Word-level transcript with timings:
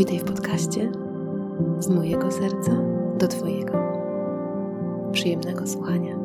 Witaj 0.00 0.18
w 0.18 0.24
podcaście 0.24 0.92
z 1.78 1.88
mojego 1.88 2.30
serca 2.30 2.72
do 3.18 3.28
Twojego. 3.28 3.72
Przyjemnego 5.12 5.66
słuchania. 5.66 6.16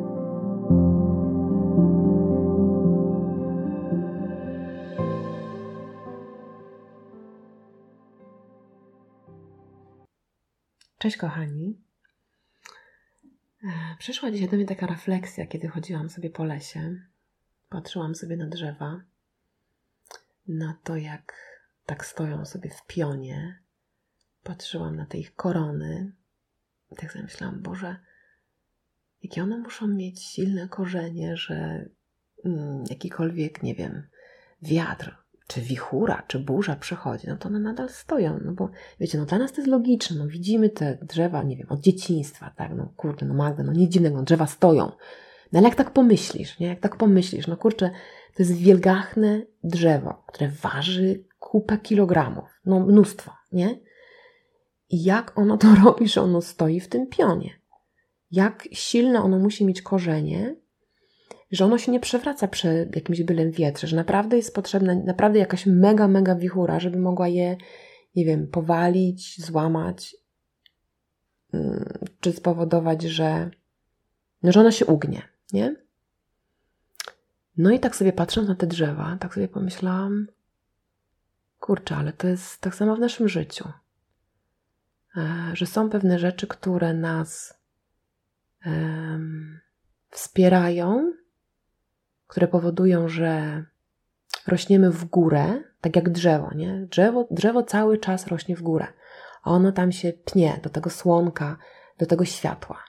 Cześć, 10.98 11.17
kochani. 11.17 11.81
E, 13.63 13.67
przyszła 13.99 14.31
dzisiaj 14.31 14.49
do 14.49 14.56
mnie 14.57 14.66
taka 14.66 14.88
refleksja, 14.88 15.48
kiedy 15.48 15.67
chodziłam 15.67 16.09
sobie 16.09 16.30
po 16.30 16.44
lesie. 16.44 16.95
Patrzyłam 17.70 18.16
sobie 18.16 18.38
na 18.38 18.48
drzewa, 18.48 19.02
na 20.48 20.77
to, 20.84 20.95
jak 20.95 21.34
tak 21.85 22.05
stoją 22.05 22.45
sobie 22.45 22.70
w 22.70 22.85
pionie. 22.88 23.64
Patrzyłam 24.45 24.95
na 24.95 25.05
te 25.05 25.17
ich 25.17 25.35
korony. 25.35 26.12
I 26.91 26.95
tak 26.95 27.12
sobie 27.12 27.23
myślałam, 27.23 27.62
Boże, 27.62 27.95
jakie 29.23 29.44
one 29.44 29.58
muszą 29.58 29.88
mieć 29.88 30.22
silne 30.23 30.67
korzenie, 30.67 31.38
że 31.38 31.86
mm, 32.45 32.84
jakikolwiek, 32.89 33.63
nie 33.63 33.76
wiem, 33.76 34.08
wiatr, 34.62 35.16
czy 35.48 35.62
wichura, 35.62 36.23
czy 36.27 36.39
burza 36.39 36.76
przychodzi, 36.76 37.27
no 37.27 37.38
to 37.38 37.50
one 37.50 37.59
nadal 37.59 37.89
stoją. 37.89 38.39
No 38.45 38.52
bo 38.52 38.70
wiecie, 39.00 39.17
no 39.17 39.26
dla 39.26 39.38
nas 39.38 39.52
to 39.52 39.58
jest 39.58 39.72
logiczne. 39.72 40.17
No 40.17 40.27
widzimy 40.27 40.70
te 40.70 40.98
drzewa, 41.02 41.44
nie 41.44 41.58
wiem, 41.58 41.67
od 41.70 41.80
dzieciństwa, 41.80 42.53
tak? 42.55 42.72
No 42.75 42.94
kurde, 42.98 43.25
no 43.25 43.34
Magda, 43.34 43.64
no 43.64 43.73
nic 43.73 43.91
dziwnego, 43.91 44.17
no 44.17 44.23
drzewa 44.23 44.48
stoją. 44.48 44.91
No 45.52 45.59
ale 45.59 45.67
jak 45.67 45.77
tak 45.77 45.91
pomyślisz, 45.91 46.59
nie? 46.59 46.67
Jak 46.67 46.80
tak 46.80 46.98
pomyślisz, 46.98 47.48
no 47.48 47.58
kurczę, 47.58 47.89
to 48.36 48.44
jest 48.44 48.53
wielgachne 48.53 49.41
drzewo, 49.64 50.23
które 50.27 50.50
waży 50.50 51.23
kupę 51.39 51.77
kilogramów, 51.77 52.62
no 52.66 52.80
mnóstwo, 52.80 53.34
nie? 53.52 53.84
I 54.89 55.03
jak 55.03 55.38
ono 55.38 55.58
to 55.58 55.67
robi, 55.86 56.08
że 56.08 56.22
ono 56.22 56.41
stoi 56.41 56.80
w 56.80 56.89
tym 56.89 57.08
pionie? 57.08 57.50
Jak 58.31 58.67
silne 58.72 59.22
ono 59.22 59.39
musi 59.39 59.66
mieć 59.66 59.81
korzenie, 59.81 60.55
że 61.52 61.66
ono 61.66 61.78
się 61.78 61.91
nie 61.91 62.00
przewraca 62.00 62.47
przy 62.47 62.91
jakimś 62.95 63.23
bylem 63.23 63.52
wietrze, 63.52 63.88
że 63.88 63.95
naprawdę 63.95 64.38
jest 64.38 64.56
potrzebna 64.56 64.95
naprawdę 64.95 65.39
jakaś 65.39 65.66
mega, 65.66 66.08
mega 66.08 66.36
wichura, 66.36 66.80
żeby 66.80 67.00
mogła 67.00 67.28
je, 67.28 67.58
nie 68.16 68.25
wiem, 68.25 68.47
powalić, 68.47 69.45
złamać, 69.45 70.16
mm, 71.53 71.94
czy 72.19 72.31
spowodować, 72.31 73.03
że, 73.03 73.50
no, 74.44 74.52
że 74.52 74.59
ono 74.59 74.72
się 74.72 74.86
ugnie, 74.86 75.22
nie? 75.53 75.75
No 77.58 77.72
i 77.72 77.80
tak 77.80 77.95
sobie 77.95 78.13
patrząc 78.13 78.47
na 78.47 78.56
te 78.56 78.67
drzewa, 78.67 79.17
tak 79.19 79.33
sobie 79.33 79.47
pomyślałam, 79.47 80.28
kurczę, 81.59 81.95
ale 81.95 82.13
to 82.13 82.28
jest 82.28 82.61
tak 82.61 82.75
samo 82.75 82.95
w 82.95 83.00
naszym 83.00 83.30
życiu, 83.30 83.69
że 85.53 85.66
są 85.66 85.89
pewne 85.89 86.19
rzeczy, 86.19 86.47
które 86.47 86.94
nas 86.94 87.59
um, 88.66 89.59
wspierają, 90.09 91.13
które 92.27 92.47
powodują, 92.47 93.09
że 93.09 93.63
rośniemy 94.47 94.91
w 94.91 95.05
górę, 95.05 95.63
tak 95.81 95.95
jak 95.95 96.09
drzewo, 96.09 96.52
nie? 96.55 96.88
Drzewo, 96.91 97.27
drzewo 97.31 97.63
cały 97.63 97.97
czas 97.97 98.27
rośnie 98.27 98.55
w 98.55 98.61
górę, 98.61 98.88
a 99.44 99.52
ono 99.52 99.72
tam 99.72 99.91
się 99.91 100.13
pnie 100.13 100.59
do 100.63 100.69
tego 100.69 100.89
słonka, 100.89 101.57
do 101.97 102.05
tego 102.05 102.25
światła. 102.25 102.83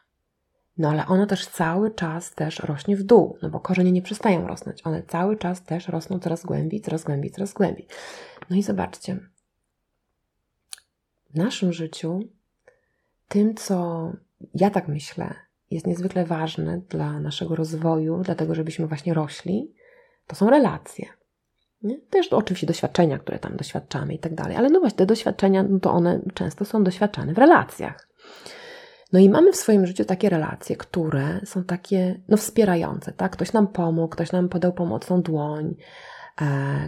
No 0.78 0.90
ale 0.90 1.06
ono 1.06 1.26
też 1.26 1.46
cały 1.46 1.90
czas 1.90 2.34
też 2.34 2.58
rośnie 2.58 2.96
w 2.96 3.02
dół, 3.02 3.38
no 3.42 3.50
bo 3.50 3.60
korzenie 3.60 3.92
nie 3.92 4.02
przestają 4.02 4.46
rosnąć. 4.46 4.86
One 4.86 5.02
cały 5.02 5.36
czas 5.36 5.62
też 5.62 5.88
rosną 5.88 6.18
coraz 6.18 6.44
głębiej, 6.44 6.80
coraz 6.80 7.04
głębiej, 7.04 7.30
coraz 7.30 7.52
głębiej. 7.52 7.86
No 8.50 8.56
i 8.56 8.62
zobaczcie, 8.62 9.18
naszym 11.36 11.72
życiu 11.72 12.20
tym, 13.28 13.54
co 13.54 14.12
ja 14.54 14.70
tak 14.70 14.88
myślę, 14.88 15.34
jest 15.70 15.86
niezwykle 15.86 16.24
ważne 16.24 16.80
dla 16.88 17.20
naszego 17.20 17.56
rozwoju, 17.56 18.22
dlatego 18.24 18.54
żebyśmy 18.54 18.86
właśnie 18.86 19.14
rośli, 19.14 19.72
to 20.26 20.36
są 20.36 20.50
relacje. 20.50 21.06
Nie? 21.82 22.00
Też 22.00 22.32
oczywiście 22.32 22.66
doświadczenia, 22.66 23.18
które 23.18 23.38
tam 23.38 23.56
doświadczamy 23.56 24.14
i 24.14 24.18
tak 24.18 24.34
dalej, 24.34 24.56
ale 24.56 24.70
no 24.70 24.80
właśnie 24.80 24.98
te 24.98 25.06
doświadczenia, 25.06 25.62
no 25.62 25.80
to 25.80 25.92
one 25.92 26.20
często 26.34 26.64
są 26.64 26.84
doświadczane 26.84 27.34
w 27.34 27.38
relacjach. 27.38 28.08
No 29.12 29.18
i 29.18 29.28
mamy 29.28 29.52
w 29.52 29.56
swoim 29.56 29.86
życiu 29.86 30.04
takie 30.04 30.30
relacje, 30.30 30.76
które 30.76 31.40
są 31.44 31.64
takie, 31.64 32.20
no 32.28 32.36
wspierające, 32.36 33.12
tak? 33.12 33.32
Ktoś 33.32 33.52
nam 33.52 33.66
pomógł, 33.66 34.08
ktoś 34.08 34.32
nam 34.32 34.48
podał 34.48 34.72
pomocną 34.72 35.22
dłoń, 35.22 35.74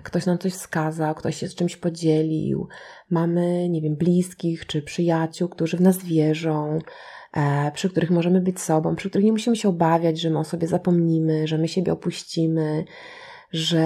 ktoś 0.02 0.26
nam 0.26 0.38
coś 0.38 0.52
wskazał, 0.52 1.14
ktoś 1.14 1.36
się 1.36 1.48
z 1.48 1.54
czymś 1.54 1.76
podzielił. 1.76 2.68
Mamy, 3.10 3.68
nie 3.68 3.82
wiem, 3.82 3.96
bliskich 3.96 4.66
czy 4.66 4.82
przyjaciół, 4.82 5.48
którzy 5.48 5.76
w 5.76 5.80
nas 5.80 6.04
wierzą, 6.04 6.78
e, 7.36 7.70
przy 7.74 7.90
których 7.90 8.10
możemy 8.10 8.40
być 8.40 8.60
sobą, 8.60 8.96
przy 8.96 9.10
których 9.10 9.24
nie 9.24 9.32
musimy 9.32 9.56
się 9.56 9.68
obawiać, 9.68 10.20
że 10.20 10.30
my 10.30 10.38
o 10.38 10.44
sobie 10.44 10.66
zapomnimy, 10.66 11.46
że 11.46 11.58
my 11.58 11.68
siebie 11.68 11.92
opuścimy, 11.92 12.84
że 13.52 13.78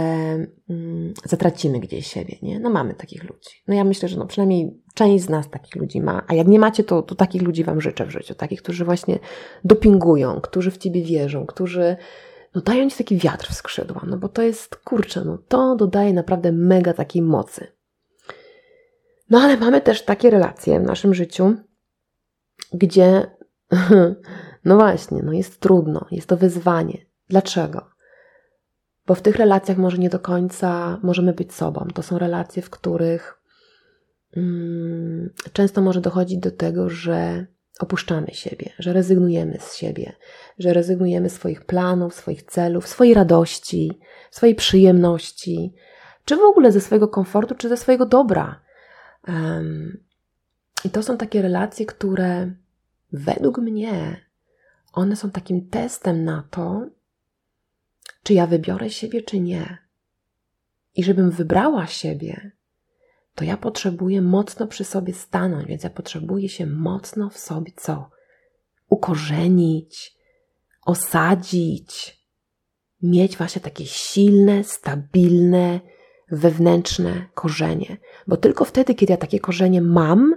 mm, 0.70 1.14
zatracimy 1.24 1.80
gdzieś 1.80 2.06
siebie, 2.06 2.36
nie? 2.42 2.60
No 2.60 2.70
mamy 2.70 2.94
takich 2.94 3.24
ludzi. 3.24 3.50
No 3.68 3.74
ja 3.74 3.84
myślę, 3.84 4.08
że 4.08 4.18
no 4.18 4.26
przynajmniej 4.26 4.80
część 4.94 5.24
z 5.24 5.28
nas 5.28 5.50
takich 5.50 5.76
ludzi 5.76 6.00
ma, 6.00 6.22
a 6.28 6.34
jak 6.34 6.46
nie 6.46 6.58
macie, 6.58 6.84
to, 6.84 7.02
to 7.02 7.14
takich 7.14 7.42
ludzi 7.42 7.64
Wam 7.64 7.80
życzę 7.80 8.06
w 8.06 8.10
życiu. 8.10 8.34
Takich, 8.34 8.62
którzy 8.62 8.84
właśnie 8.84 9.18
dopingują, 9.64 10.40
którzy 10.40 10.70
w 10.70 10.78
Ciebie 10.78 11.02
wierzą, 11.02 11.46
którzy 11.46 11.96
no 12.54 12.60
dają 12.60 12.90
Ci 12.90 12.96
taki 12.96 13.16
wiatr 13.16 13.50
w 13.50 13.54
skrzydła, 13.54 14.02
no 14.06 14.16
bo 14.16 14.28
to 14.28 14.42
jest, 14.42 14.76
kurczę, 14.76 15.24
no 15.24 15.38
to 15.48 15.76
dodaje 15.76 16.12
naprawdę 16.12 16.52
mega 16.52 16.92
takiej 16.92 17.22
mocy. 17.22 17.66
No 19.30 19.40
ale 19.40 19.56
mamy 19.56 19.80
też 19.80 20.02
takie 20.04 20.30
relacje 20.30 20.80
w 20.80 20.82
naszym 20.82 21.14
życiu, 21.14 21.54
gdzie 22.72 23.36
no 24.64 24.76
właśnie, 24.76 25.22
no 25.22 25.32
jest 25.32 25.60
trudno, 25.60 26.06
jest 26.10 26.28
to 26.28 26.36
wyzwanie. 26.36 27.06
Dlaczego? 27.28 27.90
Bo 29.06 29.14
w 29.14 29.22
tych 29.22 29.36
relacjach 29.36 29.78
może 29.78 29.98
nie 29.98 30.10
do 30.10 30.18
końca 30.18 30.98
możemy 31.02 31.32
być 31.32 31.54
sobą. 31.54 31.88
To 31.94 32.02
są 32.02 32.18
relacje, 32.18 32.62
w 32.62 32.70
których 32.70 33.42
mm, 34.36 35.30
często 35.52 35.80
może 35.80 36.00
dochodzić 36.00 36.38
do 36.38 36.50
tego, 36.50 36.90
że 36.90 37.46
opuszczamy 37.82 38.28
siebie, 38.32 38.70
że 38.78 38.92
rezygnujemy 38.92 39.58
z 39.60 39.76
siebie, 39.76 40.12
że 40.58 40.72
rezygnujemy 40.72 41.30
swoich 41.30 41.64
planów, 41.64 42.14
swoich 42.14 42.42
celów, 42.42 42.88
swojej 42.88 43.14
radości, 43.14 43.98
swojej 44.30 44.54
przyjemności, 44.54 45.74
czy 46.24 46.36
w 46.36 46.40
ogóle 46.40 46.72
ze 46.72 46.80
swojego 46.80 47.08
komfortu, 47.08 47.54
czy 47.54 47.68
ze 47.68 47.76
swojego 47.76 48.06
dobra. 48.06 48.60
Um, 49.28 50.04
I 50.84 50.90
to 50.90 51.02
są 51.02 51.16
takie 51.16 51.42
relacje, 51.42 51.86
które 51.86 52.50
według 53.12 53.58
mnie 53.58 54.20
one 54.92 55.16
są 55.16 55.30
takim 55.30 55.68
testem 55.68 56.24
na 56.24 56.44
to, 56.50 56.86
czy 58.22 58.34
ja 58.34 58.46
wybiorę 58.46 58.90
siebie, 58.90 59.22
czy 59.22 59.40
nie. 59.40 59.78
I 60.94 61.04
żebym 61.04 61.30
wybrała 61.30 61.86
siebie, 61.86 62.50
to 63.34 63.44
ja 63.44 63.56
potrzebuję 63.56 64.22
mocno 64.22 64.66
przy 64.66 64.84
sobie 64.84 65.14
stanąć, 65.14 65.68
więc 65.68 65.84
ja 65.84 65.90
potrzebuję 65.90 66.48
się 66.48 66.66
mocno 66.66 67.30
w 67.30 67.38
sobie 67.38 67.72
co? 67.76 68.10
Ukorzenić, 68.88 70.16
osadzić, 70.86 72.22
mieć 73.02 73.36
właśnie 73.36 73.62
takie 73.62 73.86
silne, 73.86 74.64
stabilne, 74.64 75.80
wewnętrzne 76.30 77.26
korzenie. 77.34 77.96
Bo 78.26 78.36
tylko 78.36 78.64
wtedy, 78.64 78.94
kiedy 78.94 79.12
ja 79.12 79.16
takie 79.16 79.40
korzenie 79.40 79.82
mam, 79.82 80.34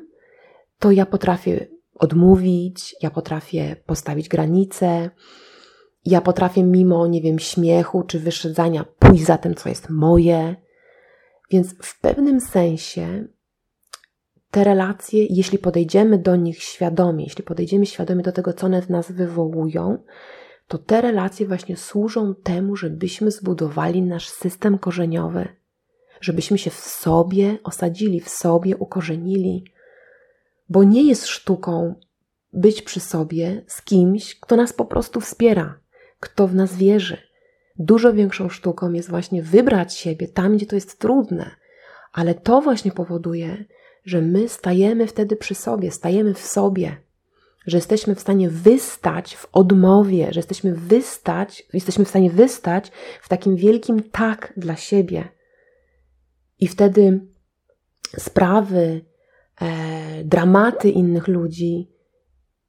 to 0.80 0.92
ja 0.92 1.06
potrafię 1.06 1.68
odmówić, 1.96 2.96
ja 3.02 3.12
potrafię 3.12 3.76
postawić 3.86 4.30
granice, 4.30 5.10
ja 6.06 6.22
potrafię 6.22 6.64
mimo, 6.64 7.08
nie 7.08 7.22
wiem, 7.22 7.40
śmiechu 7.40 8.04
czy 8.04 8.20
wyszedzania 8.20 8.86
pójść 9.00 9.24
za 9.24 9.38
tym, 9.38 9.56
co 9.56 9.70
jest 9.70 9.90
moje. 9.90 10.65
Więc 11.50 11.76
w 11.82 12.00
pewnym 12.00 12.42
sensie 12.42 13.28
te 14.52 14.64
relacje, 14.64 15.26
jeśli 15.26 15.58
podejdziemy 15.58 16.18
do 16.18 16.36
nich 16.36 16.64
świadomie, 16.64 17.24
jeśli 17.24 17.44
podejdziemy 17.44 17.86
świadomie 17.86 18.24
do 18.24 18.32
tego, 18.32 18.54
co 18.54 18.66
one 18.66 18.82
w 18.82 18.90
nas 18.90 19.12
wywołują, 19.12 20.04
to 20.68 20.78
te 20.78 21.02
relacje 21.02 21.48
właśnie 21.48 21.78
służą 21.78 22.36
temu, 22.36 22.76
żebyśmy 22.76 23.32
zbudowali 23.32 24.02
nasz 24.02 24.30
system 24.30 24.78
korzeniowy, 24.78 25.48
żebyśmy 26.22 26.58
się 26.58 26.70
w 26.70 26.80
sobie 26.80 27.58
osadzili, 27.64 28.22
w 28.22 28.30
sobie 28.30 28.78
ukorzenili, 28.78 29.66
bo 30.70 30.84
nie 30.84 31.04
jest 31.04 31.28
sztuką 31.28 31.96
być 32.54 32.82
przy 32.82 33.00
sobie 33.00 33.64
z 33.68 33.82
kimś, 33.82 34.40
kto 34.40 34.56
nas 34.56 34.74
po 34.74 34.86
prostu 34.86 35.22
wspiera, 35.22 35.80
kto 36.20 36.48
w 36.48 36.56
nas 36.56 36.76
wierzy. 36.76 37.18
Dużo 37.80 38.14
większą 38.14 38.50
sztuką 38.50 38.94
jest 38.94 39.10
właśnie 39.10 39.44
wybrać 39.44 39.94
siebie 39.94 40.28
tam, 40.28 40.56
gdzie 40.56 40.66
to 40.66 40.76
jest 40.76 41.00
trudne, 41.00 41.52
ale 42.14 42.34
to 42.34 42.62
właśnie 42.62 42.92
powoduje, 42.92 43.66
że 44.06 44.22
my 44.22 44.50
stajemy 44.50 45.08
wtedy 45.08 45.36
przy 45.36 45.56
sobie, 45.56 45.92
stajemy 45.92 46.34
w 46.34 46.40
sobie, 46.40 46.98
że 47.68 47.78
jesteśmy 47.78 48.16
w 48.16 48.20
stanie 48.20 48.50
wystać 48.50 49.36
w 49.36 49.48
odmowie, 49.52 50.28
że 50.32 50.40
jesteśmy 50.40 50.76
wystać, 50.76 51.68
jesteśmy 51.74 52.06
w 52.06 52.10
stanie 52.10 52.30
wystać 52.30 52.92
w 53.22 53.30
takim 53.30 53.56
wielkim 53.56 54.04
tak 54.04 54.54
dla 54.58 54.76
siebie. 54.76 55.28
I 56.60 56.68
wtedy 56.68 57.20
sprawy, 58.18 59.06
e, 59.62 60.24
dramaty 60.24 60.90
innych 60.90 61.28
ludzi 61.28 61.95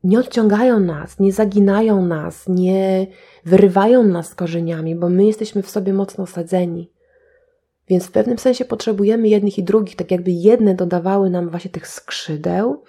nie 0.06 0.18
odciągają 0.18 0.80
nas, 0.80 1.18
nie 1.18 1.32
zaginają 1.32 2.06
nas, 2.06 2.48
nie 2.48 3.06
wyrywają 3.44 4.02
nas 4.02 4.28
z 4.28 4.34
korzeniami, 4.34 4.94
bo 4.94 5.08
my 5.08 5.24
jesteśmy 5.24 5.62
w 5.62 5.70
sobie 5.70 5.92
mocno 5.92 6.24
osadzeni. 6.24 6.92
Więc 7.88 8.06
w 8.06 8.10
pewnym 8.10 8.38
sensie 8.38 8.64
potrzebujemy 8.64 9.28
jednych 9.28 9.58
i 9.58 9.62
drugich, 9.62 9.96
tak 9.96 10.10
jakby 10.10 10.30
jedne 10.30 10.74
dodawały 10.74 11.30
nam 11.30 11.50
właśnie 11.50 11.70
tych 11.70 11.88
skrzydeł, 11.88 12.82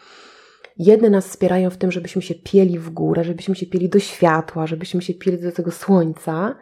jedne 0.77 1.09
nas 1.09 1.27
wspierają 1.27 1.69
w 1.69 1.77
tym, 1.77 1.91
żebyśmy 1.91 2.21
się 2.21 2.35
pieli 2.35 2.79
w 2.79 2.89
górę, 2.89 3.23
żebyśmy 3.23 3.55
się 3.55 3.65
pieli 3.65 3.89
do 3.89 3.99
światła, 3.99 4.67
żebyśmy 4.67 5.01
się 5.01 5.13
pieli 5.13 5.37
do 5.37 5.51
tego 5.51 5.71
słońca, 5.71 6.55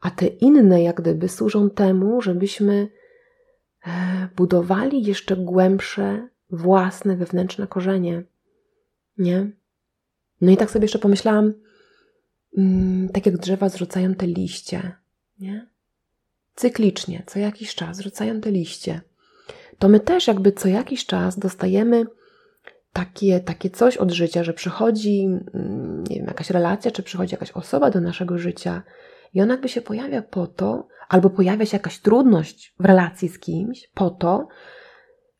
a 0.00 0.10
te 0.10 0.26
inne 0.26 0.82
jak 0.82 1.00
gdyby 1.00 1.28
służą 1.28 1.70
temu, 1.70 2.22
żebyśmy 2.22 2.88
e, 3.86 3.90
budowali 4.36 5.04
jeszcze 5.04 5.36
głębsze, 5.36 6.28
własne, 6.50 7.16
wewnętrzne 7.16 7.66
korzenie. 7.66 8.24
Nie? 9.18 9.61
No 10.42 10.50
i 10.50 10.56
tak 10.56 10.70
sobie 10.70 10.84
jeszcze 10.84 10.98
pomyślałam, 10.98 11.52
mm, 12.58 13.08
tak 13.08 13.26
jak 13.26 13.38
drzewa 13.38 13.68
zrzucają 13.68 14.14
te 14.14 14.26
liście, 14.26 14.92
nie? 15.38 15.66
Cyklicznie, 16.54 17.22
co 17.26 17.38
jakiś 17.38 17.74
czas 17.74 18.00
rzucają 18.00 18.40
te 18.40 18.50
liście. 18.50 19.00
To 19.78 19.88
my 19.88 20.00
też 20.00 20.26
jakby 20.26 20.52
co 20.52 20.68
jakiś 20.68 21.06
czas 21.06 21.38
dostajemy 21.38 22.06
takie, 22.92 23.40
takie 23.40 23.70
coś 23.70 23.96
od 23.96 24.10
życia, 24.10 24.44
że 24.44 24.52
przychodzi, 24.52 25.24
mm, 25.54 26.04
nie 26.04 26.16
wiem, 26.16 26.26
jakaś 26.26 26.50
relacja, 26.50 26.90
czy 26.90 27.02
przychodzi 27.02 27.34
jakaś 27.34 27.50
osoba 27.50 27.90
do 27.90 28.00
naszego 28.00 28.38
życia 28.38 28.82
i 29.34 29.42
ona 29.42 29.54
jakby 29.54 29.68
się 29.68 29.80
pojawia 29.80 30.22
po 30.22 30.46
to, 30.46 30.88
albo 31.08 31.30
pojawia 31.30 31.66
się 31.66 31.76
jakaś 31.76 31.98
trudność 31.98 32.74
w 32.80 32.84
relacji 32.84 33.28
z 33.28 33.38
kimś, 33.38 33.90
po 33.94 34.10
to, 34.10 34.48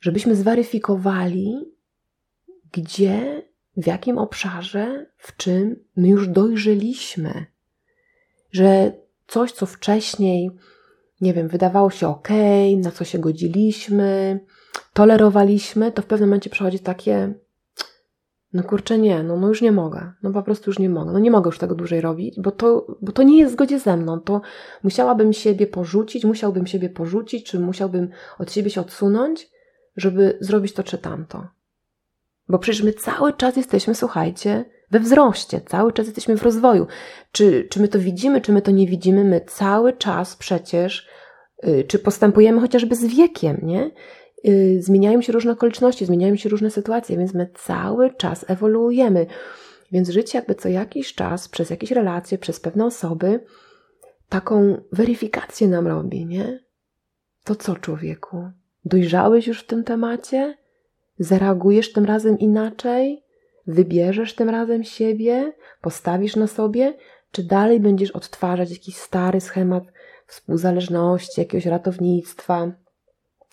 żebyśmy 0.00 0.34
zweryfikowali, 0.34 1.72
gdzie, 2.72 3.43
w 3.77 3.87
jakim 3.87 4.19
obszarze, 4.19 5.07
w 5.17 5.37
czym 5.37 5.77
my 5.97 6.09
już 6.09 6.29
dojrzeliśmy. 6.29 7.47
Że 8.51 8.93
coś, 9.27 9.53
co 9.53 9.67
wcześniej, 9.67 10.51
nie 11.21 11.35
wiem, 11.35 11.49
wydawało 11.49 11.91
się 11.91 12.09
ok, 12.09 12.29
na 12.77 12.91
co 12.91 13.05
się 13.05 13.19
godziliśmy, 13.19 14.41
tolerowaliśmy, 14.93 15.93
to 15.93 16.03
w 16.03 16.07
pewnym 16.07 16.29
momencie 16.29 16.51
przychodzi 16.51 16.79
takie, 16.79 17.35
no 18.53 18.63
kurczę, 18.63 18.99
nie, 18.99 19.23
no, 19.23 19.37
no 19.37 19.49
już 19.49 19.63
nie 19.63 19.73
mogę, 19.73 20.13
no 20.23 20.33
po 20.33 20.43
prostu 20.43 20.71
już 20.71 20.79
nie 20.79 20.89
mogę, 20.89 21.13
no 21.13 21.19
nie 21.19 21.31
mogę 21.31 21.49
już 21.49 21.59
tego 21.59 21.75
dłużej 21.75 22.01
robić, 22.01 22.41
bo 22.41 22.51
to, 22.51 22.87
bo 23.03 23.13
to 23.13 23.23
nie 23.23 23.39
jest 23.39 23.53
w 23.53 23.57
zgodzie 23.57 23.79
ze 23.79 23.97
mną, 23.97 24.21
to 24.21 24.41
musiałabym 24.83 25.33
siebie 25.33 25.67
porzucić, 25.67 26.25
musiałbym 26.25 26.67
siebie 26.67 26.91
porzucić, 26.91 27.47
czy 27.47 27.61
musiałbym 27.61 28.09
od 28.39 28.53
siebie 28.53 28.71
się 28.71 28.81
odsunąć, 28.81 29.51
żeby 29.97 30.39
zrobić 30.41 30.73
to 30.73 30.83
czy 30.83 30.99
tamto. 30.99 31.49
Bo 32.49 32.59
przecież 32.59 32.83
my 32.83 32.93
cały 32.93 33.33
czas 33.33 33.56
jesteśmy, 33.56 33.94
słuchajcie, 33.94 34.65
we 34.91 35.00
wzroście, 35.00 35.61
cały 35.61 35.93
czas 35.93 36.06
jesteśmy 36.06 36.37
w 36.37 36.43
rozwoju. 36.43 36.87
Czy, 37.33 37.67
czy 37.71 37.81
my 37.81 37.89
to 37.89 37.99
widzimy, 37.99 38.41
czy 38.41 38.53
my 38.53 38.62
to 38.62 38.71
nie 38.71 38.87
widzimy, 38.87 39.25
my 39.25 39.41
cały 39.41 39.93
czas 39.93 40.37
przecież, 40.37 41.09
yy, 41.62 41.85
czy 41.85 41.99
postępujemy 41.99 42.61
chociażby 42.61 42.97
z 42.97 43.05
wiekiem, 43.05 43.61
nie? 43.62 43.91
Yy, 44.44 44.83
zmieniają 44.83 45.23
się 45.23 45.33
różne 45.33 45.53
okoliczności, 45.53 46.06
zmieniają 46.06 46.37
się 46.37 46.49
różne 46.49 46.71
sytuacje, 46.71 47.19
więc 47.19 47.35
my 47.35 47.50
cały 47.55 48.15
czas 48.15 48.45
ewoluujemy. 48.49 49.27
Więc 49.93 50.11
życie 50.11 50.38
jakby 50.38 50.55
co 50.55 50.69
jakiś 50.69 51.15
czas, 51.15 51.49
przez 51.49 51.71
jakieś 51.71 51.91
relacje, 51.91 52.38
przez 52.38 52.61
pewne 52.61 52.85
osoby, 52.85 53.41
taką 54.29 54.83
weryfikację 54.93 55.69
nam 55.69 55.87
robi, 55.87 56.27
nie? 56.27 56.61
To 57.45 57.55
co, 57.55 57.77
człowieku? 57.77 58.50
Dojrzałeś 58.85 59.47
już 59.47 59.61
w 59.61 59.67
tym 59.67 59.85
temacie? 59.85 60.62
Zareagujesz 61.19 61.93
tym 61.93 62.05
razem 62.05 62.38
inaczej? 62.38 63.23
Wybierzesz 63.67 64.35
tym 64.35 64.49
razem 64.49 64.85
siebie? 64.85 65.53
Postawisz 65.81 66.37
na 66.37 66.47
sobie? 66.47 66.94
Czy 67.32 67.43
dalej 67.43 67.81
będziesz 67.81 68.11
odtwarzać 68.11 68.70
jakiś 68.70 68.97
stary 68.97 69.41
schemat 69.41 69.85
współzależności, 70.26 71.41
jakiegoś 71.41 71.67
ratownictwa, 71.67 72.73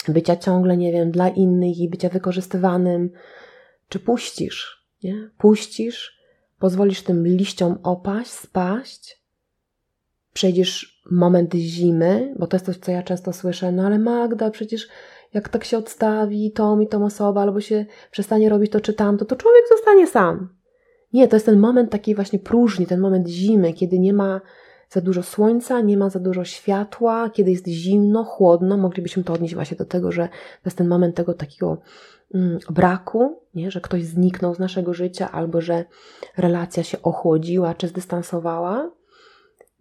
bycia 0.07 0.35
ciągle, 0.35 0.77
nie 0.77 0.91
wiem, 0.91 1.11
dla 1.11 1.29
innych 1.29 1.77
i 1.77 1.89
bycia 1.89 2.09
wykorzystywanym? 2.09 3.09
Czy 3.89 3.99
puścisz, 3.99 4.87
nie? 5.03 5.29
Puścisz, 5.37 6.19
pozwolisz 6.59 7.01
tym 7.01 7.27
liściom 7.27 7.77
opaść, 7.83 8.31
spaść? 8.31 9.19
Przejdziesz 10.33 11.01
moment 11.11 11.53
zimy, 11.53 12.35
bo 12.39 12.47
to 12.47 12.55
jest 12.55 12.65
coś, 12.65 12.77
co 12.77 12.91
ja 12.91 13.03
często 13.03 13.33
słyszę, 13.33 13.71
no 13.71 13.85
ale 13.85 13.99
Magda, 13.99 14.51
przecież 14.51 14.87
jak 15.33 15.49
tak 15.49 15.63
się 15.63 15.77
odstawi 15.77 16.51
tą 16.51 16.79
i 16.79 16.87
tą 16.87 17.05
osobę, 17.05 17.41
albo 17.41 17.61
się 17.61 17.85
przestanie 18.11 18.49
robić 18.49 18.71
to 18.71 18.81
czy 18.81 18.93
tamto, 18.93 19.25
to 19.25 19.35
człowiek 19.35 19.63
zostanie 19.69 20.07
sam. 20.07 20.49
Nie, 21.13 21.27
to 21.27 21.35
jest 21.35 21.45
ten 21.45 21.59
moment 21.59 21.91
takiej 21.91 22.15
właśnie 22.15 22.39
próżni, 22.39 22.87
ten 22.87 22.99
moment 22.99 23.27
zimy, 23.27 23.73
kiedy 23.73 23.99
nie 23.99 24.13
ma 24.13 24.41
za 24.89 25.01
dużo 25.01 25.23
słońca, 25.23 25.81
nie 25.81 25.97
ma 25.97 26.09
za 26.09 26.19
dużo 26.19 26.43
światła, 26.43 27.29
kiedy 27.29 27.51
jest 27.51 27.67
zimno, 27.67 28.23
chłodno. 28.23 28.77
Moglibyśmy 28.77 29.23
to 29.23 29.33
odnieść 29.33 29.55
właśnie 29.55 29.77
do 29.77 29.85
tego, 29.85 30.11
że 30.11 30.27
to 30.27 30.65
jest 30.65 30.77
ten 30.77 30.87
moment 30.87 31.15
tego 31.15 31.33
takiego 31.33 31.77
mm, 32.33 32.59
braku, 32.69 33.41
nie? 33.55 33.71
że 33.71 33.81
ktoś 33.81 34.05
zniknął 34.05 34.55
z 34.55 34.59
naszego 34.59 34.93
życia, 34.93 35.31
albo 35.31 35.61
że 35.61 35.85
relacja 36.37 36.83
się 36.83 37.01
ochłodziła 37.01 37.73
czy 37.73 37.87
zdystansowała. 37.87 38.91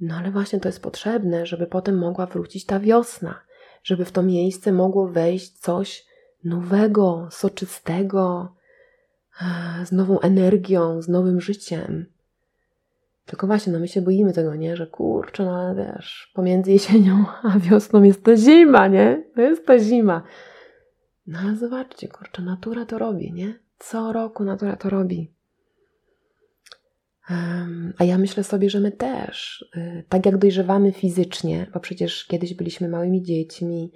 No 0.01 0.15
ale 0.15 0.31
właśnie 0.31 0.61
to 0.61 0.69
jest 0.69 0.83
potrzebne, 0.83 1.47
żeby 1.47 1.67
potem 1.67 1.99
mogła 1.99 2.27
wrócić 2.27 2.67
ta 2.67 2.81
wiosna, 2.81 3.41
żeby 3.83 4.05
w 4.05 4.13
to 4.13 4.23
miejsce 4.23 4.73
mogło 4.73 5.09
wejść 5.09 5.59
coś 5.59 6.07
nowego, 6.45 7.29
soczystego, 7.31 8.55
z 9.85 9.93
nową 9.93 10.21
energią, 10.21 11.03
z 11.03 11.09
nowym 11.09 11.41
życiem. 11.41 12.07
Tylko 13.27 13.47
właśnie, 13.47 13.73
no 13.73 13.79
my 13.79 13.89
się 13.89 14.03
boimy 14.03 14.33
tego, 14.33 14.55
nie? 14.55 14.77
Że 14.77 14.87
kurczę, 14.87 15.45
no 15.45 15.57
ale 15.57 15.75
wiesz, 15.75 16.33
pomiędzy 16.35 16.73
jesienią 16.73 17.25
a 17.43 17.59
wiosną 17.59 18.03
jest 18.03 18.25
to 18.25 18.37
zima, 18.37 18.87
nie? 18.87 19.25
To 19.35 19.41
jest 19.41 19.67
ta 19.67 19.79
zima. 19.79 20.23
No 21.27 21.39
ale 21.39 21.57
zobaczcie, 21.57 22.09
kurczę, 22.09 22.43
natura 22.43 22.87
to 22.87 22.99
robi, 22.99 23.33
nie? 23.33 23.59
Co 23.79 24.13
roku 24.13 24.45
natura 24.45 24.77
to 24.77 24.91
robi. 24.91 25.33
A 27.99 28.05
ja 28.05 28.19
myślę 28.19 28.45
sobie, 28.45 28.71
że 28.71 28.81
my 28.81 28.93
też, 28.93 29.65
y, 29.77 30.05
tak 30.09 30.27
jak 30.27 30.39
dojrzewamy 30.39 30.93
fizycznie, 30.93 31.67
bo 31.75 31.81
przecież 31.81 32.27
kiedyś 32.27 32.55
byliśmy 32.55 32.89
małymi 32.89 33.23
dziećmi, 33.23 33.93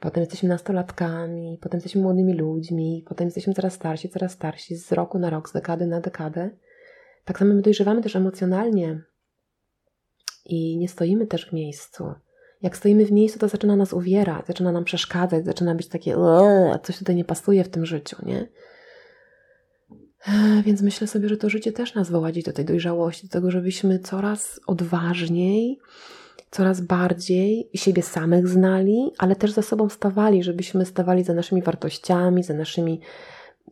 potem 0.00 0.20
jesteśmy 0.20 0.48
nastolatkami, 0.48 1.58
potem 1.62 1.78
jesteśmy 1.78 2.02
młodymi 2.02 2.34
ludźmi, 2.34 3.04
potem 3.08 3.26
jesteśmy 3.26 3.54
coraz 3.54 3.72
starsi, 3.72 4.08
coraz 4.08 4.32
starsi, 4.32 4.76
z 4.76 4.92
roku 4.92 5.18
na 5.18 5.30
rok, 5.30 5.48
z 5.48 5.52
dekady 5.52 5.86
na 5.86 6.00
dekadę. 6.00 6.50
Tak 7.24 7.38
samo 7.38 7.54
my 7.54 7.62
dojrzewamy 7.62 8.02
też 8.02 8.16
emocjonalnie 8.16 9.02
i 10.44 10.78
nie 10.78 10.88
stoimy 10.88 11.26
też 11.26 11.46
w 11.50 11.52
miejscu. 11.52 12.14
Jak 12.62 12.76
stoimy 12.76 13.04
w 13.04 13.12
miejscu, 13.12 13.38
to 13.38 13.48
zaczyna 13.48 13.76
nas 13.76 13.92
uwierać, 13.92 14.46
zaczyna 14.46 14.72
nam 14.72 14.84
przeszkadzać, 14.84 15.44
zaczyna 15.44 15.74
być 15.74 15.88
takie, 15.88 16.16
coś 16.82 16.98
tutaj 16.98 17.16
nie 17.16 17.24
pasuje 17.24 17.64
w 17.64 17.68
tym 17.68 17.86
życiu, 17.86 18.16
nie? 18.26 18.48
Więc 20.64 20.82
myślę 20.82 21.06
sobie, 21.06 21.28
że 21.28 21.36
to 21.36 21.50
życie 21.50 21.72
też 21.72 21.94
nas 21.94 22.10
woładzi 22.10 22.42
do 22.42 22.52
tej 22.52 22.64
dojrzałości, 22.64 23.26
do 23.26 23.32
tego, 23.32 23.50
żebyśmy 23.50 23.98
coraz 23.98 24.60
odważniej, 24.66 25.78
coraz 26.50 26.80
bardziej 26.80 27.70
siebie 27.74 28.02
samych 28.02 28.48
znali, 28.48 29.10
ale 29.18 29.36
też 29.36 29.50
za 29.50 29.62
sobą 29.62 29.88
stawali, 29.88 30.42
żebyśmy 30.42 30.86
stawali 30.86 31.24
za 31.24 31.34
naszymi 31.34 31.62
wartościami, 31.62 32.42
za 32.42 32.54
naszymi 32.54 33.00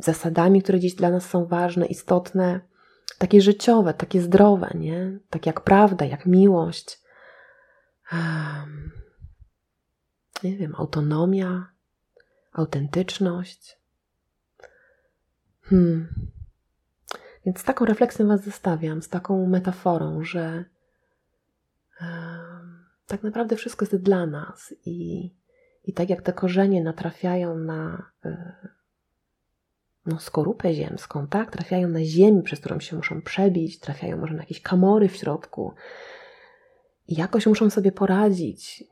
zasadami, 0.00 0.62
które 0.62 0.80
dziś 0.80 0.94
dla 0.94 1.11
nas 1.11 1.30
są 1.30 1.46
ważne, 1.46 1.87
istotne, 1.87 2.61
takie 3.18 3.40
życiowe, 3.40 3.94
takie 3.94 4.23
zdrowe, 4.23 4.70
nie? 4.75 5.18
Tak 5.30 5.46
jak 5.46 5.61
prawda, 5.61 6.04
jak 6.04 6.26
miłość. 6.26 7.00
Um, 8.12 8.90
nie 10.42 10.56
wiem, 10.56 10.75
autonomia, 10.78 11.66
autentyczność. 12.52 13.78
Hmm. 15.62 16.33
Więc 17.46 17.58
z 17.58 17.64
taką 17.64 17.84
refleksją 17.84 18.26
Was 18.26 18.44
zostawiam, 18.44 19.02
z 19.02 19.08
taką 19.08 19.46
metaforą, 19.46 20.24
że 20.24 20.64
tak 23.06 23.22
naprawdę 23.22 23.56
wszystko 23.56 23.84
jest 23.84 23.96
dla 23.96 24.26
nas 24.26 24.74
i, 24.86 25.30
i 25.84 25.92
tak 25.92 26.10
jak 26.10 26.22
te 26.22 26.32
korzenie 26.32 26.82
natrafiają 26.82 27.58
na 27.58 28.10
e, 28.24 28.54
no, 30.06 30.20
skorupę 30.20 30.74
ziemską, 30.74 31.26
tak? 31.26 31.50
Trafiają 31.50 31.88
na 31.88 32.04
ziemię, 32.04 32.42
przez 32.42 32.60
którą 32.60 32.80
się 32.80 32.96
muszą 32.96 33.22
przebić, 33.22 33.78
trafiają 33.78 34.16
może 34.16 34.34
na 34.34 34.42
jakieś 34.42 34.62
kamory 34.62 35.08
w 35.08 35.16
środku 35.16 35.74
i 37.08 37.14
jakoś 37.14 37.46
muszą 37.46 37.70
sobie 37.70 37.92
poradzić, 37.92 38.84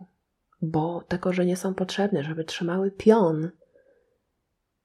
bo 0.62 1.04
te 1.08 1.18
korzenie 1.18 1.56
są 1.56 1.74
potrzebne, 1.74 2.24
żeby 2.24 2.44
trzymały 2.44 2.90
pion 2.90 3.50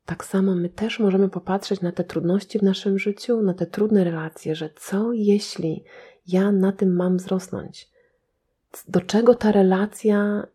tak 0.08 0.26
samo 0.26 0.56
my 0.56 0.70
też 0.70 1.00
możemy 1.00 1.30
popatrzeć 1.30 1.82
na 1.82 1.92
te 1.92 2.04
trudności 2.04 2.60
w 2.60 2.64
naszym 2.64 3.00
życiu, 3.00 3.42
na 3.42 3.54
te 3.54 3.66
trudne 3.66 4.04
relacje, 4.04 4.56
że 4.56 4.70
co 4.76 5.14
jeśli 5.14 5.84
ja 6.28 6.52
na 6.52 6.72
tym 6.72 6.96
mam 6.96 7.18
wzrosnąć? 7.18 7.90
Do 8.88 9.02
czego 9.02 9.36
ta 9.36 9.52
relacja 9.52 10.48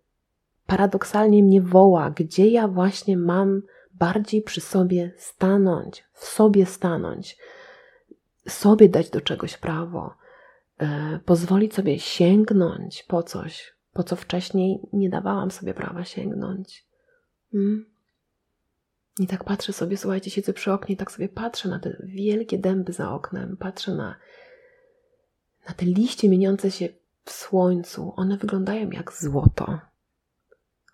paradoksalnie 0.66 1.42
mnie 1.42 1.62
woła? 1.62 2.10
Gdzie 2.10 2.48
ja 2.48 2.68
właśnie 2.68 3.16
mam 3.16 3.62
bardziej 3.94 4.42
przy 4.42 4.60
sobie 4.60 5.12
stanąć, 5.16 6.04
w 6.12 6.24
sobie 6.24 6.66
stanąć, 6.66 7.38
sobie 8.48 8.88
dać 8.88 9.10
do 9.10 9.20
czegoś 9.20 9.56
prawo, 9.56 10.14
e, 10.78 11.20
pozwolić 11.24 11.74
sobie 11.74 11.98
sięgnąć 11.98 13.02
po 13.02 13.22
coś, 13.22 13.74
po 13.92 14.02
co 14.02 14.16
wcześniej 14.16 14.80
nie 14.92 15.10
dawałam 15.10 15.50
sobie 15.50 15.74
prawa 15.74 16.04
sięgnąć. 16.04 16.86
Hmm? 17.52 17.91
I 19.18 19.26
tak 19.26 19.44
patrzę 19.44 19.72
sobie, 19.72 19.96
słuchajcie, 19.96 20.30
siedzę 20.30 20.52
przy 20.52 20.72
oknie 20.72 20.94
i 20.94 20.98
tak 20.98 21.12
sobie 21.12 21.28
patrzę 21.28 21.68
na 21.68 21.78
te 21.78 21.96
wielkie 22.04 22.58
dęby 22.58 22.92
za 22.92 23.12
oknem, 23.12 23.56
patrzę 23.56 23.94
na, 23.94 24.14
na 25.68 25.74
te 25.74 25.86
liście 25.86 26.28
mieniące 26.28 26.70
się 26.70 26.88
w 27.24 27.30
słońcu. 27.30 28.12
One 28.16 28.36
wyglądają 28.36 28.90
jak 28.90 29.12
złoto. 29.12 29.80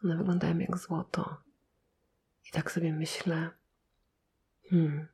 One 0.04 0.16
wyglądają 0.16 0.58
jak 0.58 0.78
złoto. 0.78 1.36
I 2.48 2.50
tak 2.50 2.72
sobie 2.72 2.92
myślę, 2.92 3.50
hmm, 4.70 5.06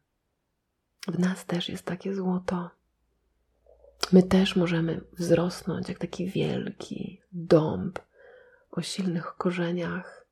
w 1.08 1.18
nas 1.18 1.46
też 1.46 1.68
jest 1.68 1.84
takie 1.84 2.14
złoto. 2.14 2.70
My 4.12 4.22
też 4.22 4.56
możemy 4.56 5.00
wzrosnąć 5.12 5.88
jak 5.88 5.98
taki 5.98 6.30
wielki 6.30 7.20
dąb 7.32 7.98
o 8.70 8.82
silnych 8.82 9.34
korzeniach, 9.36 10.23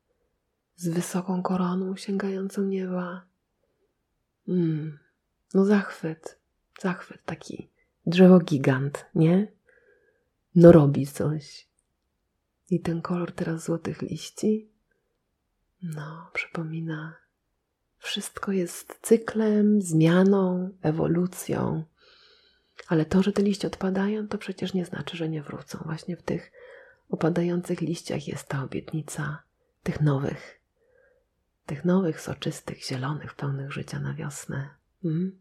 z 0.75 0.87
wysoką 0.87 1.43
koroną 1.43 1.95
sięgającą 1.95 2.63
nieba. 2.63 3.25
Hmm, 4.45 4.99
no 5.53 5.65
zachwyt, 5.65 6.39
zachwyt, 6.81 7.25
taki 7.25 7.69
drzewo 8.05 8.39
gigant, 8.39 9.05
nie? 9.15 9.51
No 10.55 10.71
robi 10.71 11.07
coś. 11.07 11.67
I 12.69 12.79
ten 12.79 13.01
kolor 13.01 13.31
teraz 13.31 13.63
złotych 13.63 14.01
liści, 14.01 14.69
no, 15.81 16.29
przypomina, 16.33 17.15
wszystko 17.97 18.51
jest 18.51 18.99
cyklem, 19.01 19.81
zmianą, 19.81 20.69
ewolucją. 20.81 21.83
Ale 22.87 23.05
to, 23.05 23.23
że 23.23 23.31
te 23.31 23.41
liście 23.41 23.67
odpadają, 23.67 24.27
to 24.27 24.37
przecież 24.37 24.73
nie 24.73 24.85
znaczy, 24.85 25.17
że 25.17 25.29
nie 25.29 25.43
wrócą. 25.43 25.79
Właśnie 25.85 26.17
w 26.17 26.23
tych 26.23 26.51
opadających 27.09 27.81
liściach 27.81 28.27
jest 28.27 28.47
ta 28.47 28.63
obietnica 28.63 29.43
tych 29.83 30.01
nowych, 30.01 30.59
tych 31.65 31.85
nowych, 31.85 32.21
soczystych, 32.21 32.85
zielonych, 32.85 33.33
pełnych 33.33 33.71
życia 33.71 33.99
na 33.99 34.13
wiosnę. 34.13 34.69
Mm? 35.05 35.39